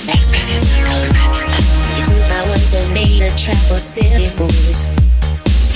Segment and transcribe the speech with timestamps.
[0.00, 0.16] Two
[2.32, 4.86] hours and made a trap for silly fools.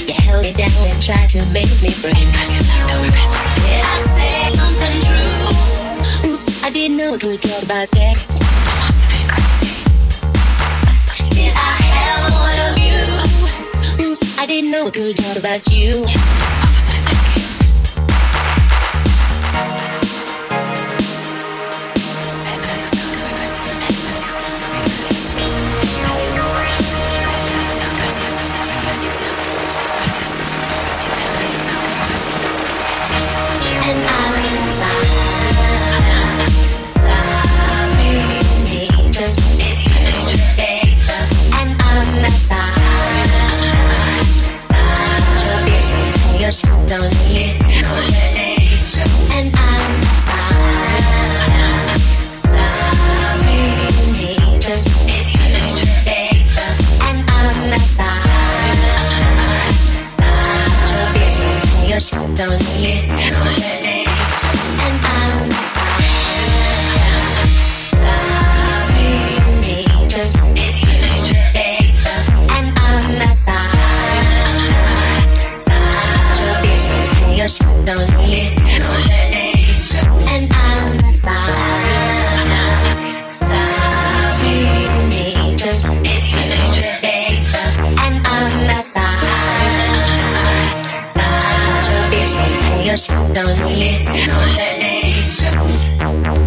[0.00, 2.16] You held down and tried to make me break.
[2.16, 6.32] Did I say something true?
[6.32, 8.32] Oops, I didn't know it would talk about sex.
[11.30, 14.06] Did I have one of you?
[14.06, 16.06] Oops, I didn't know talk about you.
[93.34, 96.43] Don't listen to the danger.